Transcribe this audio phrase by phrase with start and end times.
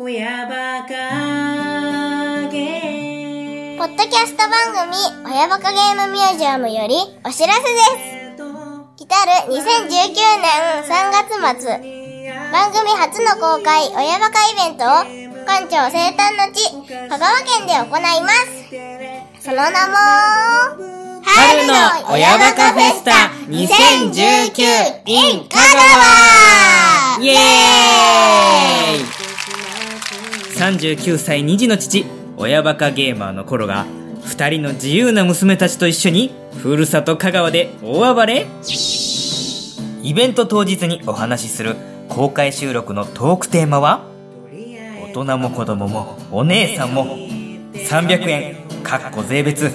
[0.00, 4.94] 親バカゲポッドキャスト番組、
[5.26, 6.94] 親バカゲームミュージアムより
[7.26, 7.66] お知らせで
[8.30, 8.46] す。
[8.96, 11.82] 来たる2019年3月末、
[12.52, 14.88] 番組初の公開親バカイベントを
[15.44, 16.62] 館長生誕の地、
[17.08, 19.42] 香川県で行います。
[19.44, 19.96] その名も、
[21.24, 21.74] 春の
[22.14, 27.34] 親バカフェスタ2019 in 香川イエー
[27.64, 27.67] イ
[30.58, 32.04] !39 歳2児の父、
[32.36, 33.86] 親バカゲーマーの頃が、
[34.24, 38.46] 二人の自由な娘たちと一緒に、ふるさと香川で大暴れ
[40.02, 41.76] イベント当日にお話しする
[42.08, 44.02] 公開収録のトークテーマは、
[45.00, 47.16] 大人も子供もお姉さんも
[47.74, 49.70] 300円かっこ税別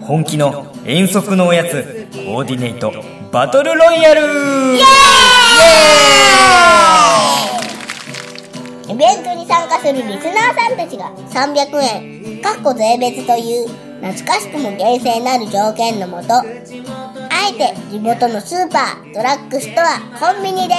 [0.00, 2.92] 本気の遠足のおやつコーディネート
[3.32, 6.79] バトルロイヤルイエーイ
[8.90, 13.68] イベントに参加するリスナーさんたちが300円、かっこ税別という
[14.02, 16.44] 懐かしくも厳正なる条件のもと、あ
[17.48, 20.74] えて地元のスーパー、ドラッグストア、コンビニで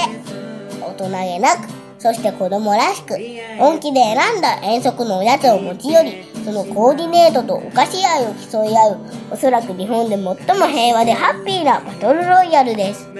[0.82, 3.16] 大人げなく、そして子供らしく、
[3.58, 8.98] 本気で選んだ遠足のおやつを持ち寄り、そのコーディネートとお菓子愛を競い合う、
[9.32, 10.36] おそらく日本で最も
[10.67, 13.08] 平和でハッピーなバトルロイヤルです。
[13.08, 13.14] 持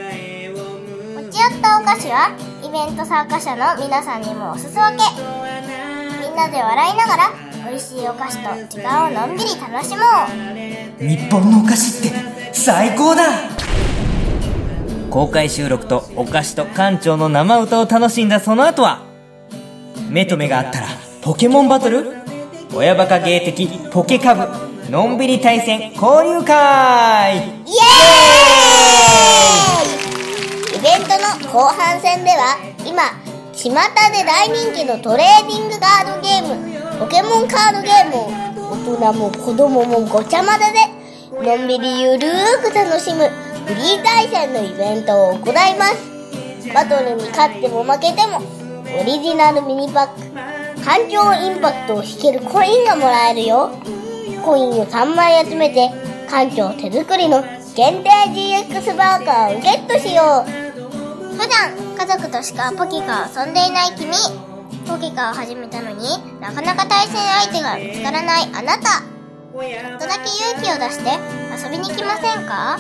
[1.30, 2.51] ち寄ったお菓子は？
[2.72, 5.04] ベント参加者の皆さんにもおすそ分け。
[6.26, 7.30] みんなで笑いながら
[7.70, 9.98] 美味しいお菓子と時間をのんびり楽しも
[11.02, 11.06] う。
[11.06, 12.18] 日本のお菓子って
[12.54, 13.24] 最高だ。
[15.10, 19.04] 公開収録とお菓子と館長の生歌を楽しんだその後は
[20.10, 20.88] 目と目があったら
[21.22, 22.14] ポケモンバトル？
[22.74, 24.48] 親バカ芸的ポケカブ？
[24.90, 27.11] のんびり対戦交流会。
[32.52, 33.04] は今
[33.54, 37.00] 巷で大人気のトレーディングカードゲーム。
[37.00, 38.32] ポケモンカードゲームを
[38.72, 40.66] 大人も子供もごちゃ混ぜ
[41.42, 43.30] でのんびりゆるーく楽しむ
[43.66, 46.12] フリー対戦のイベントを行います。
[46.74, 48.42] バトルに勝っても負けても
[49.00, 53.72] オリジナルミニパック環境インパクトを引けるコインがもらえるよ。
[54.44, 55.90] コインを3枚集めて
[56.30, 57.44] 館長手作りの
[57.76, 61.36] 限定 GX バーカーをゲットしよう。
[61.36, 64.12] 普段家族としかポケカを遊んでいない君。
[64.88, 68.82] ポケカを始めたのになかなか対戦相手が見つからないあなた。
[68.82, 71.12] ちょっとだけ勇気を出して
[71.64, 72.80] 遊びに来ませんか？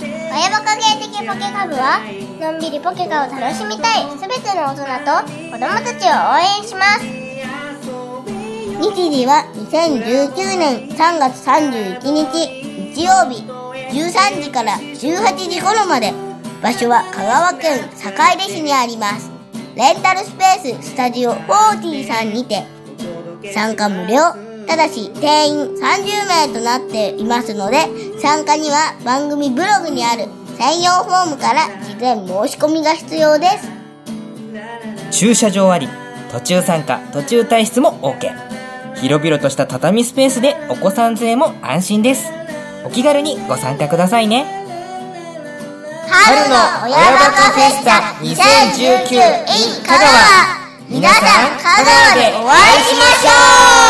[0.00, 2.00] 親バカ芸的ポケカ部は
[2.40, 7.06] のんびりポケカを楽しみたい全ての大人と子供たちを応援します。
[8.82, 12.50] 日時は2019年3月31日
[12.96, 13.44] 日曜日
[13.96, 16.12] 13時から18時頃まで
[16.64, 19.30] 場所は香川県坂出市にあります。
[19.76, 22.64] レンタルスペーススタジオ40さんにて。
[23.52, 24.16] 参加無料。
[24.66, 27.86] ただし定員30名となっていますので
[28.18, 30.24] 参加には番組ブログにある
[30.56, 33.68] 専用フォームから事前申し込みが必要です。
[35.10, 35.86] 駐車場あり
[36.32, 38.32] 途中参加途中退出も OK
[39.02, 42.32] 広々とした畳スペースでお子さん連れも安心です。
[42.86, 44.63] お気軽にご参加くださいね。
[46.22, 46.54] 春の
[46.86, 47.90] 親バカフェスタ
[48.22, 49.14] 2019
[49.50, 50.64] in 香川。
[50.88, 51.22] 皆さん
[51.58, 53.83] 香川でお会いしましょう。